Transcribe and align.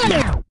Dear 0.00 0.44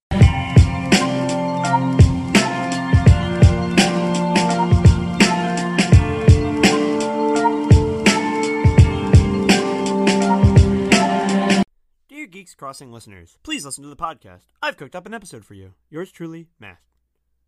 Geeks 12.28 12.54
Crossing 12.54 12.92
listeners, 12.92 13.40
please 13.42 13.66
listen 13.66 13.84
to 13.84 13.90
the 13.90 13.96
podcast. 13.96 14.44
I've 14.62 14.78
cooked 14.78 14.96
up 14.96 15.08
an 15.08 15.16
episode 15.16 15.44
for 15.44 15.56
you. 15.56 15.74
Yours 15.90 16.12
truly, 16.12 16.46
Matt. 16.60 16.78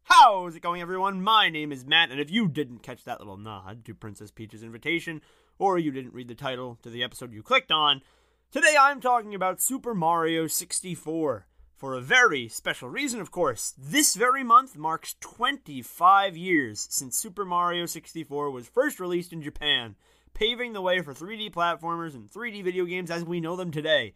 How's 0.05 0.55
it 0.55 0.63
going, 0.63 0.81
everyone? 0.81 1.21
My 1.21 1.49
name 1.49 1.71
is 1.71 1.85
Matt, 1.85 2.09
and 2.09 2.19
if 2.19 2.31
you 2.31 2.47
didn't 2.47 2.79
catch 2.79 3.03
that 3.03 3.19
little 3.19 3.37
nod 3.37 3.85
to 3.85 3.93
Princess 3.93 4.31
Peach's 4.31 4.63
invitation, 4.63 5.21
or 5.59 5.77
you 5.77 5.91
didn't 5.91 6.15
read 6.15 6.29
the 6.29 6.33
title 6.33 6.79
to 6.81 6.89
the 6.89 7.03
episode 7.03 7.31
you 7.31 7.43
clicked 7.43 7.71
on, 7.71 8.01
today 8.49 8.75
I'm 8.79 8.99
talking 8.99 9.35
about 9.35 9.61
Super 9.61 9.93
Mario 9.93 10.47
64. 10.47 11.45
For 11.81 11.95
a 11.95 11.99
very 11.99 12.47
special 12.47 12.89
reason, 12.89 13.21
of 13.21 13.31
course. 13.31 13.73
This 13.75 14.13
very 14.13 14.43
month 14.43 14.77
marks 14.77 15.15
25 15.19 16.37
years 16.37 16.85
since 16.91 17.17
Super 17.17 17.43
Mario 17.43 17.87
64 17.87 18.51
was 18.51 18.67
first 18.67 18.99
released 18.99 19.33
in 19.33 19.41
Japan, 19.41 19.95
paving 20.35 20.73
the 20.73 20.81
way 20.83 21.01
for 21.01 21.15
3D 21.15 21.51
platformers 21.51 22.13
and 22.13 22.29
3D 22.29 22.63
video 22.63 22.85
games 22.85 23.09
as 23.09 23.23
we 23.23 23.39
know 23.39 23.55
them 23.55 23.71
today. 23.71 24.13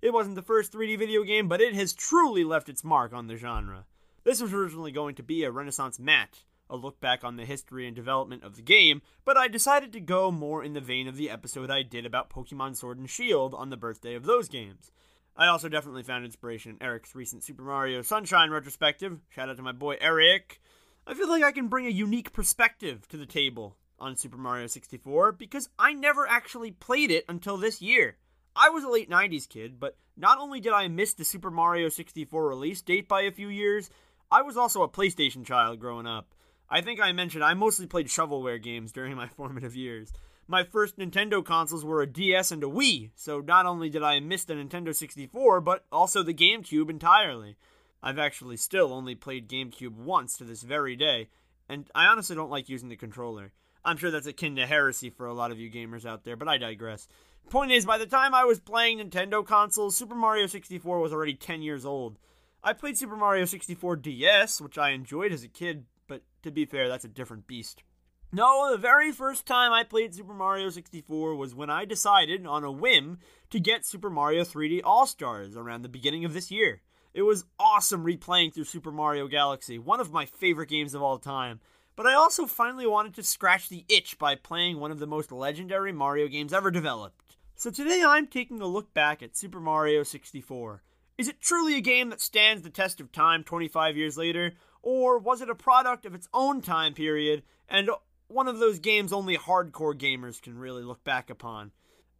It 0.00 0.12
wasn't 0.12 0.36
the 0.36 0.42
first 0.42 0.72
3D 0.72 0.96
video 0.96 1.24
game, 1.24 1.48
but 1.48 1.60
it 1.60 1.74
has 1.74 1.92
truly 1.92 2.44
left 2.44 2.68
its 2.68 2.84
mark 2.84 3.12
on 3.12 3.26
the 3.26 3.34
genre. 3.34 3.86
This 4.22 4.40
was 4.40 4.54
originally 4.54 4.92
going 4.92 5.16
to 5.16 5.24
be 5.24 5.42
a 5.42 5.50
Renaissance 5.50 5.98
Mat, 5.98 6.44
a 6.70 6.76
look 6.76 7.00
back 7.00 7.24
on 7.24 7.34
the 7.34 7.44
history 7.44 7.88
and 7.88 7.96
development 7.96 8.44
of 8.44 8.54
the 8.54 8.62
game, 8.62 9.02
but 9.24 9.36
I 9.36 9.48
decided 9.48 9.92
to 9.94 10.00
go 10.00 10.30
more 10.30 10.62
in 10.62 10.72
the 10.72 10.80
vein 10.80 11.08
of 11.08 11.16
the 11.16 11.30
episode 11.30 11.68
I 11.68 11.82
did 11.82 12.06
about 12.06 12.30
Pokemon 12.30 12.76
Sword 12.76 13.00
and 13.00 13.10
Shield 13.10 13.54
on 13.54 13.70
the 13.70 13.76
birthday 13.76 14.14
of 14.14 14.22
those 14.22 14.48
games. 14.48 14.92
I 15.38 15.46
also 15.46 15.68
definitely 15.68 16.02
found 16.02 16.24
inspiration 16.24 16.72
in 16.72 16.82
Eric's 16.82 17.14
recent 17.14 17.44
Super 17.44 17.62
Mario 17.62 18.02
Sunshine 18.02 18.50
retrospective. 18.50 19.20
Shout 19.28 19.48
out 19.48 19.56
to 19.56 19.62
my 19.62 19.70
boy 19.70 19.96
Eric. 20.00 20.60
I 21.06 21.14
feel 21.14 21.28
like 21.28 21.44
I 21.44 21.52
can 21.52 21.68
bring 21.68 21.86
a 21.86 21.90
unique 21.90 22.32
perspective 22.32 23.06
to 23.08 23.16
the 23.16 23.24
table 23.24 23.76
on 24.00 24.16
Super 24.16 24.36
Mario 24.36 24.66
64 24.66 25.30
because 25.32 25.68
I 25.78 25.92
never 25.92 26.26
actually 26.26 26.72
played 26.72 27.12
it 27.12 27.24
until 27.28 27.56
this 27.56 27.80
year. 27.80 28.16
I 28.56 28.70
was 28.70 28.82
a 28.82 28.90
late 28.90 29.08
90s 29.08 29.48
kid, 29.48 29.78
but 29.78 29.96
not 30.16 30.38
only 30.38 30.58
did 30.58 30.72
I 30.72 30.88
miss 30.88 31.14
the 31.14 31.24
Super 31.24 31.52
Mario 31.52 31.88
64 31.88 32.48
release 32.48 32.82
date 32.82 33.06
by 33.06 33.22
a 33.22 33.30
few 33.30 33.48
years, 33.48 33.90
I 34.32 34.42
was 34.42 34.56
also 34.56 34.82
a 34.82 34.88
PlayStation 34.88 35.46
child 35.46 35.78
growing 35.78 36.06
up. 36.08 36.34
I 36.68 36.80
think 36.80 37.00
I 37.00 37.12
mentioned 37.12 37.44
I 37.44 37.54
mostly 37.54 37.86
played 37.86 38.08
shovelware 38.08 38.60
games 38.60 38.90
during 38.90 39.14
my 39.14 39.28
formative 39.36 39.76
years. 39.76 40.12
My 40.50 40.64
first 40.64 40.96
Nintendo 40.96 41.44
consoles 41.44 41.84
were 41.84 42.00
a 42.00 42.06
DS 42.06 42.50
and 42.50 42.64
a 42.64 42.68
Wii, 42.68 43.10
so 43.14 43.40
not 43.40 43.66
only 43.66 43.90
did 43.90 44.02
I 44.02 44.18
miss 44.18 44.44
the 44.44 44.54
Nintendo 44.54 44.94
64, 44.94 45.60
but 45.60 45.84
also 45.92 46.22
the 46.22 46.32
GameCube 46.32 46.88
entirely. 46.88 47.58
I've 48.02 48.18
actually 48.18 48.56
still 48.56 48.94
only 48.94 49.14
played 49.14 49.46
GameCube 49.46 49.92
once 49.92 50.38
to 50.38 50.44
this 50.44 50.62
very 50.62 50.96
day, 50.96 51.28
and 51.68 51.90
I 51.94 52.06
honestly 52.06 52.34
don't 52.34 52.48
like 52.48 52.70
using 52.70 52.88
the 52.88 52.96
controller. 52.96 53.52
I'm 53.84 53.98
sure 53.98 54.10
that's 54.10 54.26
akin 54.26 54.56
to 54.56 54.66
heresy 54.66 55.10
for 55.10 55.26
a 55.26 55.34
lot 55.34 55.50
of 55.50 55.58
you 55.58 55.70
gamers 55.70 56.06
out 56.06 56.24
there, 56.24 56.34
but 56.34 56.48
I 56.48 56.56
digress. 56.56 57.08
Point 57.50 57.70
is, 57.70 57.84
by 57.84 57.98
the 57.98 58.06
time 58.06 58.32
I 58.32 58.44
was 58.44 58.58
playing 58.58 59.00
Nintendo 59.00 59.44
consoles, 59.44 59.96
Super 59.96 60.14
Mario 60.14 60.46
64 60.46 60.98
was 60.98 61.12
already 61.12 61.34
10 61.34 61.60
years 61.60 61.84
old. 61.84 62.18
I 62.64 62.72
played 62.72 62.96
Super 62.96 63.16
Mario 63.16 63.44
64 63.44 63.96
DS, 63.96 64.62
which 64.62 64.78
I 64.78 64.90
enjoyed 64.92 65.30
as 65.30 65.44
a 65.44 65.48
kid, 65.48 65.84
but 66.06 66.22
to 66.42 66.50
be 66.50 66.64
fair, 66.64 66.88
that's 66.88 67.04
a 67.04 67.08
different 67.08 67.46
beast. 67.46 67.82
No, 68.30 68.70
the 68.70 68.76
very 68.76 69.10
first 69.10 69.46
time 69.46 69.72
I 69.72 69.84
played 69.84 70.14
Super 70.14 70.34
Mario 70.34 70.68
64 70.68 71.34
was 71.34 71.54
when 71.54 71.70
I 71.70 71.86
decided, 71.86 72.46
on 72.46 72.62
a 72.62 72.70
whim, 72.70 73.20
to 73.48 73.58
get 73.58 73.86
Super 73.86 74.10
Mario 74.10 74.44
3D 74.44 74.82
All 74.84 75.06
Stars 75.06 75.56
around 75.56 75.80
the 75.80 75.88
beginning 75.88 76.26
of 76.26 76.34
this 76.34 76.50
year. 76.50 76.82
It 77.14 77.22
was 77.22 77.46
awesome 77.58 78.04
replaying 78.04 78.52
through 78.52 78.64
Super 78.64 78.92
Mario 78.92 79.28
Galaxy, 79.28 79.78
one 79.78 79.98
of 79.98 80.12
my 80.12 80.26
favorite 80.26 80.68
games 80.68 80.92
of 80.92 81.00
all 81.00 81.18
time. 81.18 81.60
But 81.96 82.06
I 82.06 82.12
also 82.12 82.44
finally 82.44 82.86
wanted 82.86 83.14
to 83.14 83.22
scratch 83.22 83.70
the 83.70 83.86
itch 83.88 84.18
by 84.18 84.34
playing 84.34 84.78
one 84.78 84.90
of 84.90 84.98
the 84.98 85.06
most 85.06 85.32
legendary 85.32 85.92
Mario 85.92 86.28
games 86.28 86.52
ever 86.52 86.70
developed. 86.70 87.38
So 87.54 87.70
today 87.70 88.04
I'm 88.06 88.26
taking 88.26 88.60
a 88.60 88.66
look 88.66 88.92
back 88.92 89.22
at 89.22 89.38
Super 89.38 89.58
Mario 89.58 90.02
64. 90.02 90.82
Is 91.16 91.28
it 91.28 91.40
truly 91.40 91.76
a 91.76 91.80
game 91.80 92.10
that 92.10 92.20
stands 92.20 92.62
the 92.62 92.68
test 92.68 93.00
of 93.00 93.10
time 93.10 93.42
25 93.42 93.96
years 93.96 94.18
later? 94.18 94.52
Or 94.82 95.18
was 95.18 95.40
it 95.40 95.48
a 95.48 95.54
product 95.54 96.04
of 96.04 96.14
its 96.14 96.28
own 96.34 96.60
time 96.60 96.92
period 96.92 97.42
and 97.68 97.90
one 98.28 98.46
of 98.46 98.58
those 98.58 98.78
games 98.78 99.12
only 99.12 99.36
hardcore 99.36 99.94
gamers 99.94 100.40
can 100.40 100.58
really 100.58 100.82
look 100.82 101.02
back 101.02 101.30
upon. 101.30 101.72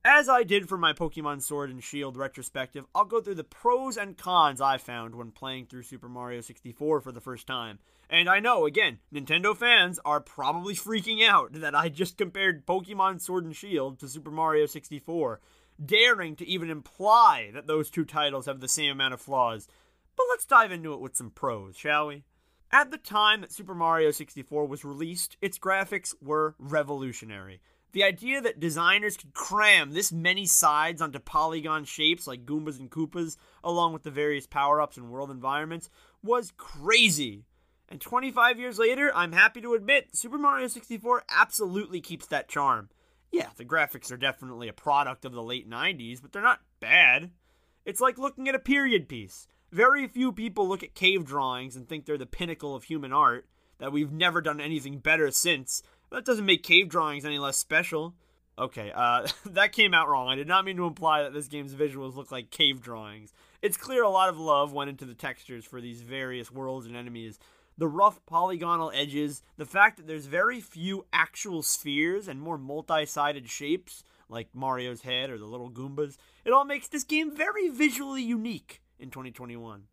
As 0.04 0.28
I 0.28 0.42
did 0.42 0.68
for 0.68 0.78
my 0.78 0.94
Pokemon 0.94 1.42
Sword 1.42 1.70
and 1.70 1.84
Shield 1.84 2.16
retrospective, 2.16 2.86
I'll 2.94 3.04
go 3.04 3.20
through 3.20 3.34
the 3.34 3.44
pros 3.44 3.98
and 3.98 4.16
cons 4.16 4.60
I 4.60 4.78
found 4.78 5.14
when 5.14 5.32
playing 5.32 5.66
through 5.66 5.82
Super 5.82 6.08
Mario 6.08 6.40
64 6.40 7.02
for 7.02 7.12
the 7.12 7.20
first 7.20 7.46
time. 7.46 7.78
And 8.08 8.28
I 8.28 8.40
know, 8.40 8.64
again, 8.64 9.00
Nintendo 9.12 9.54
fans 9.54 10.00
are 10.04 10.20
probably 10.20 10.74
freaking 10.74 11.26
out 11.26 11.52
that 11.54 11.74
I 11.74 11.90
just 11.90 12.16
compared 12.16 12.64
Pokemon 12.64 13.20
Sword 13.20 13.44
and 13.44 13.54
Shield 13.54 13.98
to 13.98 14.08
Super 14.08 14.30
Mario 14.30 14.64
64, 14.64 15.40
daring 15.84 16.36
to 16.36 16.48
even 16.48 16.70
imply 16.70 17.50
that 17.52 17.66
those 17.66 17.90
two 17.90 18.06
titles 18.06 18.46
have 18.46 18.60
the 18.60 18.68
same 18.68 18.92
amount 18.92 19.12
of 19.12 19.20
flaws. 19.20 19.68
But 20.16 20.26
let's 20.30 20.46
dive 20.46 20.72
into 20.72 20.94
it 20.94 21.00
with 21.00 21.16
some 21.16 21.30
pros, 21.30 21.76
shall 21.76 22.06
we? 22.06 22.24
At 22.70 22.90
the 22.90 22.98
time 22.98 23.40
that 23.40 23.52
Super 23.52 23.74
Mario 23.74 24.10
64 24.10 24.66
was 24.66 24.84
released, 24.84 25.38
its 25.40 25.58
graphics 25.58 26.14
were 26.20 26.54
revolutionary. 26.58 27.60
The 27.92 28.04
idea 28.04 28.42
that 28.42 28.60
designers 28.60 29.16
could 29.16 29.32
cram 29.32 29.92
this 29.92 30.12
many 30.12 30.44
sides 30.44 31.00
onto 31.00 31.18
polygon 31.18 31.84
shapes 31.84 32.26
like 32.26 32.44
Goombas 32.44 32.78
and 32.78 32.90
Koopas, 32.90 33.38
along 33.64 33.94
with 33.94 34.02
the 34.02 34.10
various 34.10 34.46
power 34.46 34.82
ups 34.82 34.98
and 34.98 35.10
world 35.10 35.30
environments, 35.30 35.88
was 36.22 36.52
crazy. 36.58 37.46
And 37.88 38.02
25 38.02 38.58
years 38.58 38.78
later, 38.78 39.10
I'm 39.14 39.32
happy 39.32 39.62
to 39.62 39.72
admit, 39.72 40.14
Super 40.14 40.36
Mario 40.36 40.66
64 40.66 41.24
absolutely 41.30 42.02
keeps 42.02 42.26
that 42.26 42.48
charm. 42.48 42.90
Yeah, 43.32 43.48
the 43.56 43.64
graphics 43.64 44.12
are 44.12 44.18
definitely 44.18 44.68
a 44.68 44.74
product 44.74 45.24
of 45.24 45.32
the 45.32 45.42
late 45.42 45.68
90s, 45.68 46.20
but 46.20 46.32
they're 46.32 46.42
not 46.42 46.60
bad. 46.80 47.30
It's 47.86 48.00
like 48.00 48.18
looking 48.18 48.46
at 48.48 48.54
a 48.54 48.58
period 48.58 49.08
piece. 49.08 49.48
Very 49.70 50.08
few 50.08 50.32
people 50.32 50.66
look 50.66 50.82
at 50.82 50.94
cave 50.94 51.26
drawings 51.26 51.76
and 51.76 51.86
think 51.86 52.06
they're 52.06 52.16
the 52.16 52.24
pinnacle 52.24 52.74
of 52.74 52.84
human 52.84 53.12
art, 53.12 53.46
that 53.78 53.92
we've 53.92 54.10
never 54.10 54.40
done 54.40 54.60
anything 54.60 54.98
better 54.98 55.30
since. 55.30 55.82
That 56.10 56.24
doesn't 56.24 56.46
make 56.46 56.62
cave 56.62 56.88
drawings 56.88 57.26
any 57.26 57.38
less 57.38 57.58
special. 57.58 58.14
Okay, 58.58 58.90
uh, 58.94 59.28
that 59.46 59.72
came 59.72 59.92
out 59.92 60.08
wrong. 60.08 60.28
I 60.28 60.36
did 60.36 60.48
not 60.48 60.64
mean 60.64 60.78
to 60.78 60.86
imply 60.86 61.22
that 61.22 61.34
this 61.34 61.48
game's 61.48 61.74
visuals 61.74 62.16
look 62.16 62.32
like 62.32 62.50
cave 62.50 62.80
drawings. 62.80 63.34
It's 63.60 63.76
clear 63.76 64.02
a 64.02 64.08
lot 64.08 64.30
of 64.30 64.38
love 64.38 64.72
went 64.72 64.88
into 64.88 65.04
the 65.04 65.14
textures 65.14 65.66
for 65.66 65.82
these 65.82 66.00
various 66.00 66.50
worlds 66.50 66.86
and 66.86 66.96
enemies. 66.96 67.38
The 67.76 67.88
rough 67.88 68.24
polygonal 68.24 68.90
edges, 68.94 69.42
the 69.58 69.66
fact 69.66 69.98
that 69.98 70.06
there's 70.06 70.26
very 70.26 70.60
few 70.60 71.04
actual 71.12 71.62
spheres 71.62 72.26
and 72.26 72.40
more 72.40 72.58
multi 72.58 73.04
sided 73.04 73.50
shapes, 73.50 74.02
like 74.30 74.48
Mario's 74.54 75.02
head 75.02 75.28
or 75.28 75.36
the 75.36 75.44
little 75.44 75.70
Goombas, 75.70 76.16
it 76.44 76.52
all 76.52 76.64
makes 76.64 76.88
this 76.88 77.04
game 77.04 77.36
very 77.36 77.68
visually 77.68 78.22
unique 78.22 78.80
in 78.98 79.10
2021. 79.10 79.84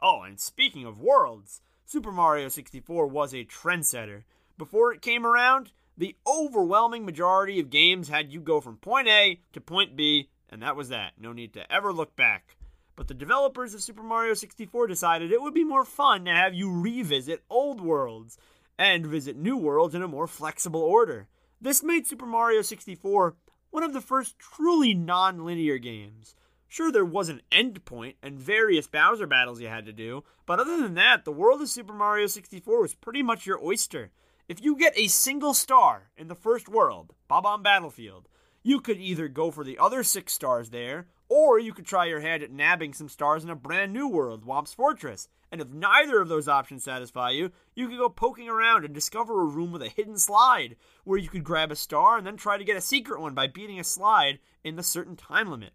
Oh, 0.00 0.22
and 0.22 0.38
speaking 0.38 0.84
of 0.84 1.00
worlds, 1.00 1.62
Super 1.84 2.12
Mario 2.12 2.48
64 2.48 3.06
was 3.06 3.32
a 3.32 3.44
trendsetter. 3.44 4.24
Before 4.56 4.92
it 4.92 5.02
came 5.02 5.26
around, 5.26 5.72
the 5.96 6.16
overwhelming 6.26 7.04
majority 7.04 7.60
of 7.60 7.70
games 7.70 8.08
had 8.08 8.32
you 8.32 8.40
go 8.40 8.60
from 8.60 8.76
point 8.76 9.08
A 9.08 9.40
to 9.52 9.60
point 9.60 9.96
B, 9.96 10.30
and 10.50 10.62
that 10.62 10.76
was 10.76 10.88
that. 10.88 11.12
No 11.18 11.32
need 11.32 11.52
to 11.54 11.72
ever 11.72 11.92
look 11.92 12.16
back. 12.16 12.56
But 12.96 13.08
the 13.08 13.14
developers 13.14 13.74
of 13.74 13.82
Super 13.82 14.02
Mario 14.02 14.34
64 14.34 14.86
decided 14.86 15.32
it 15.32 15.42
would 15.42 15.54
be 15.54 15.64
more 15.64 15.84
fun 15.84 16.24
to 16.24 16.30
have 16.30 16.54
you 16.54 16.70
revisit 16.70 17.44
old 17.50 17.80
worlds 17.80 18.38
and 18.78 19.06
visit 19.06 19.36
new 19.36 19.56
worlds 19.56 19.94
in 19.94 20.02
a 20.02 20.08
more 20.08 20.26
flexible 20.26 20.82
order. 20.82 21.28
This 21.60 21.82
made 21.82 22.06
Super 22.06 22.26
Mario 22.26 22.62
64 22.62 23.36
one 23.70 23.82
of 23.82 23.92
the 23.92 24.00
first 24.00 24.38
truly 24.38 24.94
non 24.94 25.44
linear 25.44 25.78
games. 25.78 26.36
Sure, 26.68 26.90
there 26.90 27.04
was 27.04 27.28
an 27.28 27.42
end 27.52 27.84
point 27.84 28.16
and 28.22 28.38
various 28.38 28.86
Bowser 28.86 29.26
battles 29.26 29.60
you 29.60 29.68
had 29.68 29.86
to 29.86 29.92
do, 29.92 30.24
but 30.46 30.58
other 30.58 30.76
than 30.76 30.94
that, 30.94 31.24
the 31.24 31.32
world 31.32 31.62
of 31.62 31.68
Super 31.68 31.92
Mario 31.92 32.26
64 32.26 32.80
was 32.80 32.94
pretty 32.94 33.22
much 33.22 33.46
your 33.46 33.62
oyster. 33.64 34.10
If 34.48 34.62
you 34.62 34.76
get 34.76 34.98
a 34.98 35.06
single 35.06 35.54
star 35.54 36.10
in 36.16 36.28
the 36.28 36.34
first 36.34 36.68
world, 36.68 37.14
Bob-omb 37.28 37.62
Battlefield, 37.62 38.28
you 38.62 38.80
could 38.80 38.98
either 38.98 39.28
go 39.28 39.50
for 39.50 39.62
the 39.62 39.78
other 39.78 40.02
six 40.02 40.32
stars 40.32 40.70
there, 40.70 41.06
or 41.28 41.58
you 41.58 41.72
could 41.72 41.86
try 41.86 42.06
your 42.06 42.20
hand 42.20 42.42
at 42.42 42.50
nabbing 42.50 42.94
some 42.94 43.08
stars 43.08 43.44
in 43.44 43.50
a 43.50 43.54
brand 43.54 43.92
new 43.92 44.08
world, 44.08 44.44
Whomp's 44.44 44.74
Fortress. 44.74 45.28
And 45.52 45.60
if 45.60 45.68
neither 45.68 46.20
of 46.20 46.28
those 46.28 46.48
options 46.48 46.82
satisfy 46.82 47.30
you, 47.30 47.52
you 47.74 47.88
could 47.88 47.98
go 47.98 48.08
poking 48.08 48.48
around 48.48 48.84
and 48.84 48.92
discover 48.92 49.40
a 49.40 49.46
room 49.46 49.70
with 49.70 49.82
a 49.82 49.88
hidden 49.88 50.18
slide, 50.18 50.76
where 51.04 51.18
you 51.18 51.28
could 51.28 51.44
grab 51.44 51.70
a 51.70 51.76
star 51.76 52.18
and 52.18 52.26
then 52.26 52.36
try 52.36 52.58
to 52.58 52.64
get 52.64 52.76
a 52.76 52.80
secret 52.80 53.20
one 53.20 53.34
by 53.34 53.46
beating 53.46 53.78
a 53.78 53.84
slide 53.84 54.40
in 54.64 54.76
the 54.76 54.82
certain 54.82 55.14
time 55.14 55.50
limit. 55.50 55.72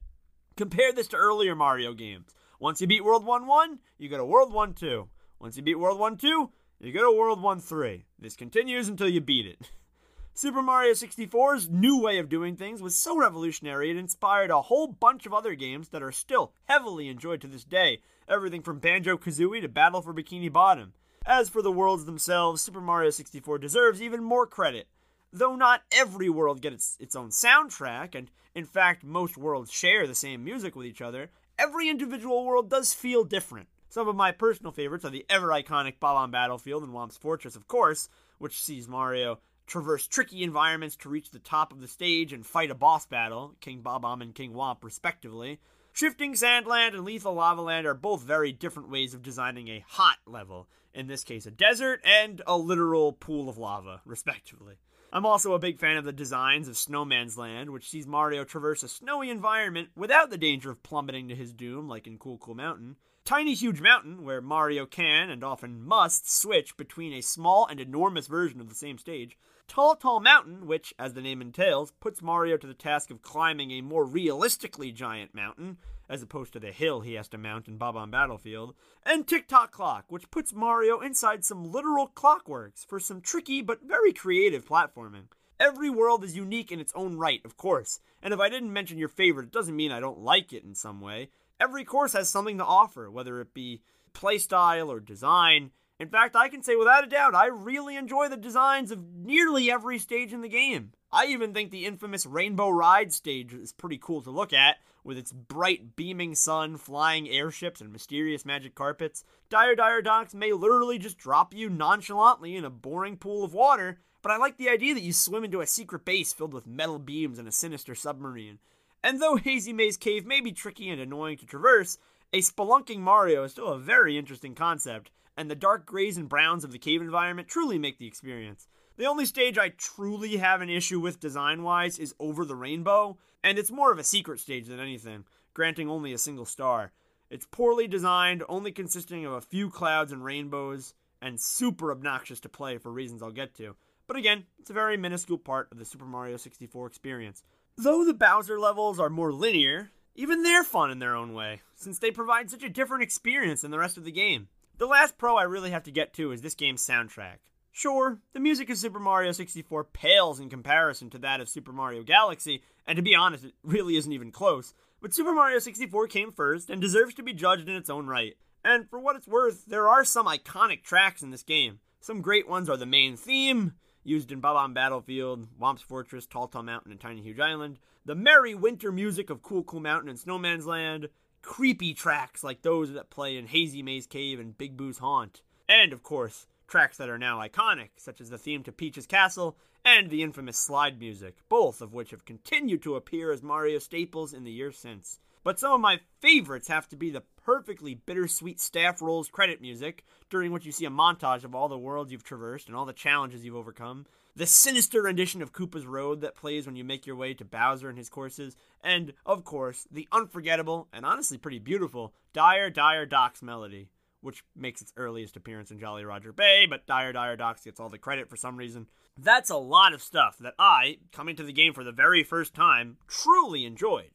Compare 0.59 0.91
this 0.91 1.07
to 1.07 1.15
earlier 1.15 1.55
Mario 1.55 1.93
games. 1.93 2.35
Once 2.59 2.81
you 2.81 2.87
beat 2.87 3.05
World 3.05 3.25
1 3.25 3.47
1, 3.47 3.79
you 3.97 4.09
go 4.09 4.17
to 4.17 4.25
World 4.25 4.51
1 4.51 4.73
2. 4.73 5.07
Once 5.39 5.55
you 5.55 5.63
beat 5.63 5.79
World 5.79 5.97
1 5.97 6.17
2, 6.17 6.51
you 6.81 6.91
go 6.91 7.09
to 7.09 7.17
World 7.17 7.41
1 7.41 7.61
3. 7.61 8.03
This 8.19 8.35
continues 8.35 8.89
until 8.89 9.07
you 9.07 9.21
beat 9.21 9.45
it. 9.45 9.71
Super 10.33 10.61
Mario 10.61 10.91
64's 10.91 11.69
new 11.69 12.01
way 12.01 12.17
of 12.17 12.27
doing 12.27 12.57
things 12.57 12.81
was 12.81 12.93
so 12.93 13.17
revolutionary 13.17 13.89
it 13.89 13.95
inspired 13.95 14.51
a 14.51 14.63
whole 14.63 14.87
bunch 14.87 15.25
of 15.25 15.33
other 15.33 15.55
games 15.55 15.87
that 15.87 16.03
are 16.03 16.11
still 16.11 16.51
heavily 16.65 17.07
enjoyed 17.07 17.39
to 17.39 17.47
this 17.47 17.63
day, 17.63 18.01
everything 18.27 18.61
from 18.61 18.79
Banjo 18.79 19.15
Kazooie 19.15 19.61
to 19.61 19.69
Battle 19.69 20.01
for 20.01 20.13
Bikini 20.13 20.51
Bottom. 20.51 20.91
As 21.25 21.47
for 21.47 21.61
the 21.61 21.71
worlds 21.71 22.03
themselves, 22.03 22.61
Super 22.61 22.81
Mario 22.81 23.11
64 23.11 23.59
deserves 23.59 24.01
even 24.01 24.21
more 24.21 24.45
credit. 24.45 24.89
Though 25.31 25.55
not 25.55 25.83
every 25.91 26.29
world 26.29 26.61
gets 26.61 26.97
its 26.99 27.15
own 27.15 27.29
soundtrack, 27.29 28.15
and 28.15 28.31
in 28.55 28.65
fact, 28.65 29.03
most 29.03 29.37
worlds 29.37 29.71
share 29.71 30.07
the 30.07 30.15
same 30.15 30.43
music 30.43 30.75
with 30.75 30.87
each 30.87 31.01
other, 31.01 31.29
every 31.57 31.87
individual 31.87 32.45
world 32.45 32.69
does 32.69 32.93
feel 32.93 33.23
different. 33.23 33.67
Some 33.89 34.07
of 34.07 34.15
my 34.15 34.31
personal 34.31 34.71
favorites 34.71 35.05
are 35.05 35.11
the 35.11 35.25
ever 35.29 35.49
iconic 35.49 35.99
Bob-omb 35.99 36.31
Battlefield 36.31 36.83
and 36.83 36.93
Whomp's 36.93 37.17
Fortress, 37.17 37.55
of 37.55 37.67
course, 37.67 38.09
which 38.37 38.61
sees 38.61 38.87
Mario 38.87 39.39
traverse 39.67 40.07
tricky 40.07 40.43
environments 40.43 40.95
to 40.95 41.09
reach 41.09 41.29
the 41.29 41.39
top 41.39 41.71
of 41.71 41.79
the 41.79 41.87
stage 41.87 42.33
and 42.33 42.45
fight 42.45 42.71
a 42.71 42.75
boss 42.75 43.05
battle, 43.05 43.55
King 43.61 43.81
Bob-omb 43.81 44.21
and 44.21 44.33
King 44.33 44.53
Whomp, 44.53 44.83
respectively. 44.83 45.59
Shifting 45.93 46.33
Sandland 46.33 46.95
and 46.95 47.05
Lethal 47.05 47.33
Lava 47.35 47.61
Land 47.61 47.85
are 47.85 47.93
both 47.93 48.23
very 48.23 48.51
different 48.51 48.89
ways 48.89 49.13
of 49.13 49.21
designing 49.21 49.67
a 49.67 49.83
hot 49.87 50.17
level, 50.25 50.67
in 50.93 51.07
this 51.07 51.23
case, 51.23 51.45
a 51.45 51.51
desert 51.51 52.01
and 52.03 52.41
a 52.47 52.57
literal 52.57 53.11
pool 53.13 53.47
of 53.47 53.57
lava, 53.57 54.01
respectively. 54.05 54.75
I'm 55.11 55.25
also 55.25 55.53
a 55.53 55.59
big 55.59 55.79
fan 55.79 55.97
of 55.97 56.05
the 56.05 56.11
designs 56.11 56.67
of 56.67 56.77
Snowman's 56.77 57.35
Land, 57.35 57.71
which 57.71 57.89
sees 57.89 58.05
Mario 58.05 58.43
traverse 58.43 58.83
a 58.83 58.87
snowy 58.87 59.31
environment 59.31 59.89
without 59.95 60.29
the 60.29 60.37
danger 60.37 60.69
of 60.69 60.83
plummeting 60.83 61.29
to 61.29 61.35
his 61.35 61.51
doom, 61.51 61.87
like 61.87 62.05
in 62.05 62.19
Cool 62.19 62.37
Cool 62.37 62.53
Mountain. 62.53 62.95
Tiny 63.25 63.55
Huge 63.55 63.81
Mountain, 63.81 64.23
where 64.23 64.39
Mario 64.39 64.85
can 64.85 65.31
and 65.31 65.43
often 65.43 65.83
must 65.83 66.31
switch 66.31 66.77
between 66.77 67.13
a 67.13 67.21
small 67.21 67.65
and 67.65 67.79
enormous 67.79 68.27
version 68.27 68.61
of 68.61 68.69
the 68.69 68.75
same 68.75 68.99
stage. 68.99 69.35
Tall 69.67 69.95
Tall 69.95 70.19
Mountain, 70.19 70.67
which, 70.67 70.93
as 70.99 71.13
the 71.13 71.21
name 71.21 71.41
entails, 71.41 71.91
puts 71.99 72.21
Mario 72.21 72.57
to 72.57 72.67
the 72.67 72.73
task 72.75 73.09
of 73.09 73.23
climbing 73.23 73.71
a 73.71 73.81
more 73.81 74.05
realistically 74.05 74.91
giant 74.91 75.33
mountain, 75.33 75.77
as 76.09 76.21
opposed 76.21 76.51
to 76.53 76.59
the 76.59 76.71
hill 76.71 77.01
he 77.01 77.13
has 77.13 77.27
to 77.29 77.37
mount 77.37 77.67
in 77.67 77.77
Bob-omb 77.77 78.11
Battlefield. 78.11 78.73
And 79.03 79.27
Tick 79.27 79.47
Tock 79.47 79.71
Clock, 79.71 80.05
which 80.09 80.31
puts 80.31 80.53
Mario 80.53 80.99
inside 80.99 81.45
some 81.45 81.71
literal 81.71 82.07
clockworks 82.07 82.85
for 82.85 82.99
some 82.99 83.21
tricky 83.21 83.61
but 83.61 83.83
very 83.83 84.11
creative 84.11 84.65
platforming. 84.65 85.25
Every 85.59 85.89
world 85.89 86.23
is 86.23 86.35
unique 86.35 86.71
in 86.71 86.79
its 86.79 86.93
own 86.95 87.17
right, 87.17 87.41
of 87.43 87.57
course, 87.57 87.99
and 88.23 88.33
if 88.33 88.39
I 88.39 88.49
didn't 88.49 88.73
mention 88.73 88.97
your 88.97 89.09
favorite, 89.09 89.47
it 89.47 89.51
doesn't 89.51 89.75
mean 89.75 89.91
I 89.91 89.99
don't 89.99 90.19
like 90.19 90.53
it 90.53 90.63
in 90.63 90.73
some 90.73 91.01
way. 91.01 91.29
Every 91.59 91.83
course 91.83 92.13
has 92.13 92.29
something 92.29 92.57
to 92.57 92.65
offer, 92.65 93.11
whether 93.11 93.41
it 93.41 93.53
be 93.53 93.81
playstyle 94.13 94.87
or 94.87 95.01
design. 95.01 95.71
In 95.99 96.07
fact, 96.07 96.35
I 96.35 96.47
can 96.47 96.63
say 96.63 96.77
without 96.77 97.03
a 97.03 97.07
doubt, 97.07 97.35
I 97.35 97.47
really 97.47 97.97
enjoy 97.97 98.29
the 98.29 98.37
designs 98.37 98.89
of 98.89 99.03
nearly 99.13 99.69
every 99.69 99.99
stage 99.99 100.31
in 100.31 100.39
the 100.39 100.47
game. 100.47 100.93
I 101.11 101.25
even 101.25 101.53
think 101.53 101.71
the 101.71 101.85
infamous 101.85 102.27
Rainbow 102.27 102.69
Ride 102.69 103.11
stage 103.11 103.53
is 103.53 103.73
pretty 103.73 103.97
cool 103.97 104.21
to 104.21 104.29
look 104.29 104.53
at, 104.53 104.77
with 105.03 105.17
its 105.17 105.31
bright, 105.31 105.95
beaming 105.95 106.35
sun, 106.35 106.77
flying 106.77 107.27
airships, 107.27 107.81
and 107.81 107.91
mysterious 107.91 108.45
magic 108.45 108.75
carpets. 108.75 109.23
Dire 109.49 109.75
Dire 109.75 110.03
Docks 110.03 110.35
may 110.35 110.53
literally 110.53 110.99
just 110.99 111.17
drop 111.17 111.51
you 111.51 111.67
nonchalantly 111.67 112.55
in 112.55 112.63
a 112.63 112.69
boring 112.69 113.17
pool 113.17 113.43
of 113.43 113.55
water, 113.55 113.99
but 114.21 114.31
I 114.31 114.37
like 114.37 114.57
the 114.57 114.69
idea 114.69 114.93
that 114.93 115.01
you 115.01 115.13
swim 115.13 115.43
into 115.43 115.61
a 115.61 115.67
secret 115.67 116.05
base 116.05 116.31
filled 116.31 116.53
with 116.53 116.67
metal 116.67 116.99
beams 116.99 117.39
and 117.39 117.47
a 117.47 117.51
sinister 117.51 117.95
submarine. 117.95 118.59
And 119.03 119.19
though 119.19 119.35
Hazy 119.37 119.73
Maze 119.73 119.97
Cave 119.97 120.27
may 120.27 120.41
be 120.41 120.51
tricky 120.51 120.89
and 120.89 121.01
annoying 121.01 121.37
to 121.37 121.45
traverse, 121.47 121.97
a 122.31 122.41
spelunking 122.41 122.99
Mario 122.99 123.43
is 123.43 123.53
still 123.53 123.69
a 123.69 123.79
very 123.79 124.15
interesting 124.15 124.53
concept, 124.53 125.09
and 125.35 125.49
the 125.49 125.55
dark 125.55 125.87
grays 125.87 126.17
and 126.17 126.29
browns 126.29 126.63
of 126.63 126.71
the 126.71 126.77
cave 126.77 127.01
environment 127.01 127.47
truly 127.47 127.79
make 127.79 127.97
the 127.97 128.05
experience. 128.05 128.67
The 128.99 129.07
only 129.07 129.25
stage 129.25 129.57
I 129.57 129.69
truly 129.69 130.35
have 130.35 130.59
an 130.59 130.69
issue 130.69 130.99
with 130.99 131.21
design 131.21 131.63
wise 131.63 131.97
is 131.99 132.13
Over 132.19 132.43
the 132.43 132.57
Rainbow, 132.57 133.17
and 133.41 133.57
it's 133.57 133.71
more 133.71 133.93
of 133.93 133.97
a 133.97 134.03
secret 134.03 134.41
stage 134.41 134.67
than 134.67 134.81
anything, 134.81 135.23
granting 135.53 135.89
only 135.89 136.11
a 136.11 136.17
single 136.17 136.43
star. 136.43 136.91
It's 137.29 137.47
poorly 137.49 137.87
designed, 137.87 138.43
only 138.49 138.73
consisting 138.73 139.25
of 139.25 139.31
a 139.31 139.39
few 139.39 139.69
clouds 139.69 140.11
and 140.11 140.21
rainbows, 140.21 140.95
and 141.21 141.39
super 141.39 141.93
obnoxious 141.93 142.41
to 142.41 142.49
play 142.49 142.77
for 142.77 142.91
reasons 142.91 143.23
I'll 143.23 143.31
get 143.31 143.55
to. 143.55 143.77
But 144.05 144.17
again, 144.17 144.43
it's 144.59 144.69
a 144.69 144.73
very 144.73 144.97
minuscule 144.97 145.37
part 145.37 145.69
of 145.71 145.77
the 145.79 145.85
Super 145.85 146.03
Mario 146.03 146.35
64 146.35 146.87
experience. 146.87 147.41
Though 147.77 148.03
the 148.03 148.13
Bowser 148.13 148.59
levels 148.59 148.99
are 148.99 149.09
more 149.09 149.31
linear, 149.31 149.91
even 150.13 150.43
they're 150.43 150.65
fun 150.65 150.91
in 150.91 150.99
their 150.99 151.15
own 151.15 151.33
way, 151.33 151.61
since 151.73 151.99
they 151.99 152.11
provide 152.11 152.49
such 152.49 152.63
a 152.63 152.69
different 152.69 153.03
experience 153.03 153.61
than 153.61 153.71
the 153.71 153.79
rest 153.79 153.95
of 153.95 154.03
the 154.03 154.11
game. 154.11 154.49
The 154.77 154.87
last 154.87 155.17
pro 155.17 155.37
I 155.37 155.43
really 155.43 155.71
have 155.71 155.83
to 155.83 155.91
get 155.91 156.13
to 156.15 156.33
is 156.33 156.41
this 156.41 156.53
game's 156.53 156.85
soundtrack. 156.85 157.37
Sure, 157.71 158.19
the 158.33 158.39
music 158.39 158.69
of 158.69 158.77
Super 158.77 158.99
Mario 158.99 159.31
64 159.31 159.83
pales 159.85 160.39
in 160.39 160.49
comparison 160.49 161.09
to 161.11 161.19
that 161.19 161.39
of 161.39 161.47
Super 161.47 161.71
Mario 161.71 162.03
Galaxy, 162.03 162.63
and 162.85 162.95
to 162.95 163.01
be 163.01 163.15
honest, 163.15 163.45
it 163.45 163.53
really 163.63 163.95
isn't 163.95 164.11
even 164.11 164.31
close. 164.31 164.73
But 165.01 165.13
Super 165.13 165.33
Mario 165.33 165.59
64 165.59 166.07
came 166.07 166.31
first 166.31 166.69
and 166.69 166.81
deserves 166.81 167.13
to 167.15 167.23
be 167.23 167.33
judged 167.33 167.69
in 167.69 167.75
its 167.75 167.89
own 167.89 168.07
right. 168.07 168.35
And 168.65 168.89
for 168.89 168.99
what 168.99 169.15
it's 169.15 169.27
worth, 169.27 169.65
there 169.65 169.87
are 169.87 170.03
some 170.03 170.25
iconic 170.25 170.83
tracks 170.83 171.21
in 171.21 171.31
this 171.31 171.43
game. 171.43 171.79
Some 172.01 172.21
great 172.21 172.49
ones 172.49 172.69
are 172.69 172.77
the 172.77 172.85
main 172.85 173.15
theme, 173.15 173.73
used 174.03 174.31
in 174.31 174.39
Bob-omb 174.39 174.73
Battlefield, 174.73 175.47
Whomp's 175.59 175.81
Fortress, 175.81 176.25
Tall 176.25 176.47
Tall 176.47 176.63
Mountain, 176.63 176.91
and 176.91 176.99
Tiny 176.99 177.21
Huge 177.21 177.39
Island, 177.39 177.79
the 178.05 178.15
merry 178.15 178.55
winter 178.55 178.91
music 178.91 179.29
of 179.29 179.43
Cool 179.43 179.63
Cool 179.63 179.81
Mountain 179.81 180.09
and 180.09 180.19
Snowman's 180.19 180.65
Land, 180.65 181.09
creepy 181.41 181.93
tracks 181.93 182.43
like 182.43 182.61
those 182.61 182.91
that 182.93 183.09
play 183.09 183.37
in 183.37 183.47
Hazy 183.47 183.83
Maze 183.83 184.07
Cave 184.07 184.39
and 184.39 184.57
Big 184.57 184.75
Boo's 184.75 184.97
Haunt, 184.97 185.41
and 185.67 185.93
of 185.93 186.03
course, 186.03 186.47
tracks 186.69 186.97
that 186.97 187.09
are 187.09 187.17
now 187.17 187.39
iconic, 187.39 187.89
such 187.97 188.21
as 188.21 188.29
the 188.29 188.37
theme 188.37 188.63
to 188.63 188.71
Peach's 188.71 189.05
Castle 189.07 189.57
and 189.83 190.09
the 190.09 190.23
infamous 190.23 190.57
slide 190.57 190.99
music, 190.99 191.37
both 191.49 191.81
of 191.81 191.93
which 191.93 192.11
have 192.11 192.25
continued 192.25 192.81
to 192.83 192.95
appear 192.95 193.31
as 193.31 193.41
Mario 193.41 193.79
staples 193.79 194.33
in 194.33 194.43
the 194.43 194.51
years 194.51 194.77
since. 194.77 195.19
But 195.43 195.59
some 195.59 195.71
of 195.71 195.81
my 195.81 195.99
favorites 196.19 196.67
have 196.67 196.87
to 196.89 196.97
be 196.97 197.09
the 197.09 197.23
perfectly 197.43 197.95
bittersweet 197.95 198.59
Staff 198.59 199.01
Rolls 199.01 199.29
credit 199.29 199.61
music, 199.61 200.03
during 200.29 200.51
which 200.51 200.65
you 200.65 200.71
see 200.71 200.85
a 200.85 200.91
montage 200.91 201.43
of 201.43 201.55
all 201.55 201.69
the 201.69 201.77
worlds 201.77 202.11
you've 202.11 202.23
traversed 202.23 202.67
and 202.67 202.75
all 202.75 202.85
the 202.85 202.93
challenges 202.93 203.43
you've 203.43 203.55
overcome, 203.55 204.05
the 204.35 204.45
sinister 204.45 205.01
rendition 205.01 205.41
of 205.41 205.53
Koopa's 205.53 205.85
Road 205.85 206.21
that 206.21 206.35
plays 206.35 206.65
when 206.65 206.75
you 206.75 206.83
make 206.83 207.07
your 207.07 207.15
way 207.15 207.33
to 207.33 207.45
Bowser 207.45 207.89
and 207.89 207.97
his 207.97 208.09
courses, 208.09 208.55
and, 208.83 209.13
of 209.25 209.43
course, 209.43 209.87
the 209.89 210.07
unforgettable 210.11 210.87
and 210.93 211.05
honestly 211.05 211.37
pretty 211.37 211.59
beautiful 211.59 212.13
Dire 212.31 212.69
Dire 212.69 213.05
Docks 213.05 213.41
melody, 213.41 213.89
which 214.21 214.43
makes 214.55 214.81
its 214.81 214.93
earliest 214.97 215.35
appearance 215.35 215.71
in 215.71 215.79
Jolly 215.79 216.03
Roger 216.03 216.31
Bay, 216.31 216.65
but 216.69 216.85
Dire 216.85 217.13
Dire 217.13 217.35
Docks 217.35 217.63
gets 217.63 217.79
all 217.79 217.89
the 217.89 217.97
credit 217.97 218.29
for 218.29 218.35
some 218.35 218.57
reason. 218.57 218.87
That's 219.17 219.49
a 219.49 219.57
lot 219.57 219.93
of 219.93 220.01
stuff 220.01 220.37
that 220.39 220.55
I, 220.57 220.97
coming 221.11 221.35
to 221.35 221.43
the 221.43 221.53
game 221.53 221.73
for 221.73 221.83
the 221.83 221.91
very 221.91 222.23
first 222.23 222.53
time, 222.53 222.97
truly 223.07 223.65
enjoyed. 223.65 224.11